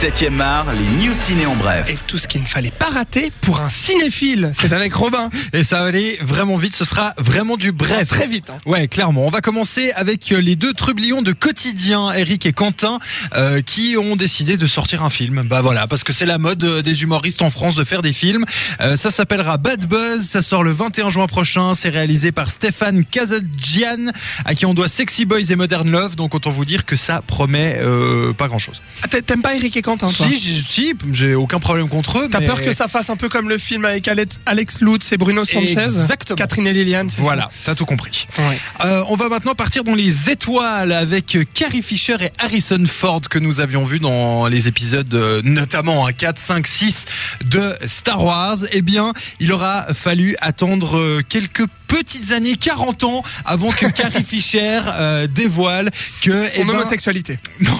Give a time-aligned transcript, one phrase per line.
[0.00, 1.86] 7e art, les news ciné en bref.
[1.88, 4.50] Et tout ce qu'il ne fallait pas rater pour un cinéphile.
[4.54, 5.30] C'est avec Robin.
[5.54, 8.08] Et ça va aller vraiment vite, ce sera vraiment du bref.
[8.08, 8.50] Très vite.
[8.50, 8.58] hein.
[8.66, 9.24] Ouais, clairement.
[9.26, 12.98] On va commencer avec euh, les deux trublions de quotidien, Eric et Quentin,
[13.36, 15.46] euh, qui ont décidé de sortir un film.
[15.48, 18.12] Bah voilà, parce que c'est la mode euh, des humoristes en France de faire des
[18.12, 18.44] films.
[18.82, 21.72] Euh, ça s'appellera Bad Buzz, ça sort le 21 juin prochain.
[21.74, 24.10] C'est réalisé par Stéphane Kazadjian,
[24.44, 26.16] à qui on doit Sexy Boys et Modern Love.
[26.16, 28.82] Donc autant vous dire que ça promet euh, pas grand-chose.
[29.02, 32.18] Ah, t'a- T'aimes pas Eric et Quentin, toi Si, j'ai- si, j'ai aucun problème contre
[32.18, 32.28] eux.
[32.30, 35.12] T'as mais- peur que ça fasse un peu comme le film avec Alex, Alex Lutz
[35.12, 36.36] et Bruno Sanchez Exactement.
[36.36, 38.26] Catherine et Liliane, c'est Voilà, t'as tout compris.
[38.34, 38.58] ça Ouais.
[38.84, 43.38] Euh, on va maintenant partir dans les étoiles avec Carrie Fisher et Harrison Ford que
[43.38, 47.04] nous avions vus dans les épisodes euh, notamment à 4, 5, 6
[47.44, 48.58] de Star Wars.
[48.72, 54.24] Eh bien, il aura fallu attendre euh, quelques petites années, 40 ans, avant que Carrie
[54.28, 55.90] Fisher euh, dévoile
[56.22, 57.38] que Son eh ben, homosexualité.
[57.60, 57.78] non,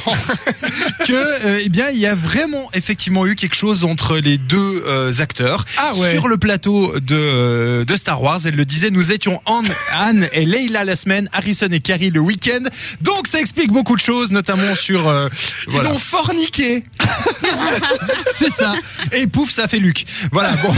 [1.07, 4.85] que euh, eh bien il y a vraiment effectivement eu quelque chose entre les deux
[4.87, 6.13] euh, acteurs Ah ouais.
[6.13, 8.41] sur le plateau de, de Star Wars.
[8.45, 12.21] Elle le disait, nous étions Anne, Anne et Leila la semaine, Harrison et Carrie le
[12.21, 12.63] week-end.
[13.01, 15.31] Donc ça explique beaucoup de choses, notamment sur voilà.
[15.69, 16.85] Ils ont forniqué.
[18.39, 18.75] C'est ça.
[19.13, 20.05] Et pouf, ça fait Luc.
[20.33, 20.75] Voilà, bon.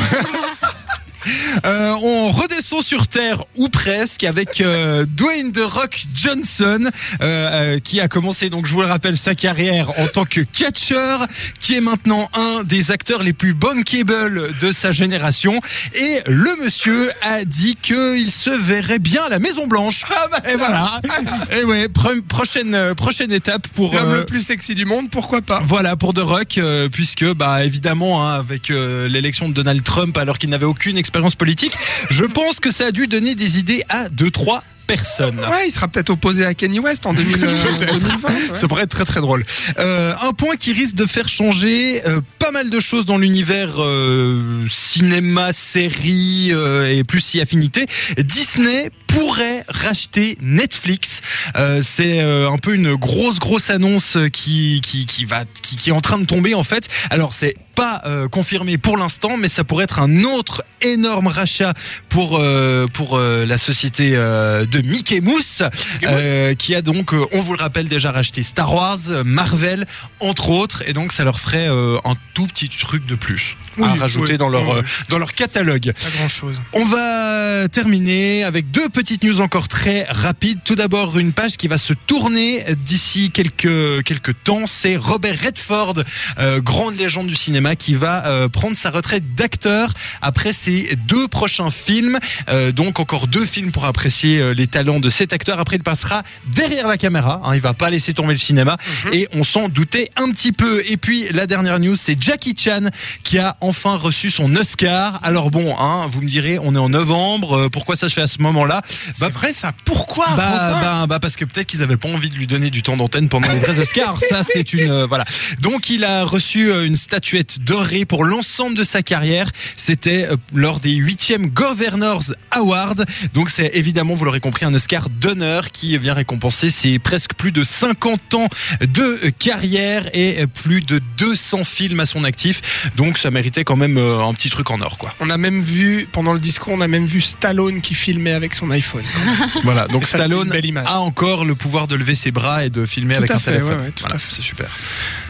[1.64, 6.88] Euh, on redescend sur Terre ou presque avec euh, Dwayne The Rock Johnson
[7.20, 11.26] euh, qui a commencé donc je vous le rappelle sa carrière en tant que catcheur
[11.60, 15.60] qui est maintenant un des acteurs les plus bankable de sa génération.
[15.94, 20.04] Et le monsieur a dit qu'il se verrait bien à la Maison Blanche
[20.50, 21.00] et voilà.
[21.58, 25.60] Et ouais prochaine prochaine étape pour L'homme le plus sexy du monde, pourquoi pas?
[25.64, 26.60] voilà pour The Rock,
[26.92, 31.72] puisque bah évidemment hein, avec l'élection de Donald Trump, alors qu'il n'avait aucune expérience politique,
[32.10, 35.40] je pense que ça a dû donner des idées à deux trois personnes.
[35.40, 37.98] Ouais, il sera peut-être opposé à Kenny West en 2000, euh, Peut-être.
[37.98, 38.28] 2020.
[38.28, 38.34] ouais.
[38.54, 39.44] Ça pourrait être très très drôle.
[39.78, 43.74] Euh, un point qui risque de faire changer euh, pas mal de choses dans l'univers
[43.78, 47.84] euh, cinéma, série euh, et plus si affinité.
[48.16, 51.20] Disney pourrait racheter Netflix.
[51.56, 55.90] Euh, c'est euh, un peu une grosse grosse annonce qui qui qui va qui, qui
[55.90, 56.88] est en train de tomber en fait.
[57.10, 61.72] Alors c'est pas euh, confirmé pour l'instant, mais ça pourrait être un autre énorme rachat
[62.08, 65.62] pour euh, pour euh, la société euh, de Mickey Mouse,
[66.02, 69.86] euh, qui a donc, euh, on vous le rappelle, déjà racheté Star Wars, Marvel,
[70.20, 73.82] entre autres, et donc ça leur ferait euh, un tout petit truc de plus à
[73.92, 74.38] Oui, rajouter oui.
[74.38, 75.92] dans leur euh, dans leur catalogue.
[75.92, 76.60] Pas grand chose.
[76.72, 80.58] On va terminer avec deux petites news encore très rapides.
[80.64, 84.66] Tout d'abord, une page qui va se tourner d'ici quelques, quelques temps.
[84.66, 86.02] C'est Robert Redford,
[86.40, 91.28] euh, grande légende du cinéma, qui va euh, prendre sa retraite d'acteur après ses deux
[91.28, 92.18] prochains films.
[92.48, 95.60] Euh, donc encore deux films pour apprécier les talents de cet acteur.
[95.60, 97.40] Après, il passera derrière la caméra.
[97.44, 98.76] Hein, il va pas laisser tomber le cinéma.
[99.12, 100.82] Et on s'en doutait un petit peu.
[100.90, 102.88] Et puis, la dernière news, c'est Jackie Chan
[103.22, 105.20] qui a enfin reçu son Oscar.
[105.22, 108.26] Alors bon, hein, vous me direz, on est en novembre, pourquoi ça se fait à
[108.26, 108.82] ce moment-là?
[109.12, 112.34] C'est vrai ça, pourquoi bah, bah, bah, parce que peut-être qu'ils avaient pas envie de
[112.34, 114.18] lui donner du temps d'antenne pendant les vrais Oscars.
[114.28, 115.24] Ça, c'est une euh, voilà.
[115.60, 119.48] Donc, il a reçu euh, une statuette dorée pour l'ensemble de sa carrière.
[119.76, 123.04] C'était euh, lors des huitièmes Governors Awards.
[123.34, 127.52] Donc, c'est évidemment, vous l'aurez compris, un Oscar d'honneur qui vient récompenser ses presque plus
[127.52, 128.48] de 50 ans
[128.80, 132.90] de carrière et plus de 200 films à son actif.
[132.96, 135.14] Donc, ça méritait quand même un petit truc en or, quoi.
[135.20, 138.54] On a même vu, pendant le discours, on a même vu Stallone qui filmait avec
[138.54, 139.04] son iPhone.
[139.64, 139.86] Voilà.
[139.88, 140.50] Donc, Ça, Stallone
[140.86, 143.52] a encore le pouvoir de lever ses bras et de filmer Tout avec un fait,
[143.52, 143.78] téléphone.
[143.78, 144.32] ouais, ouais, tout Voilà, à fait.
[144.34, 144.68] c'est super.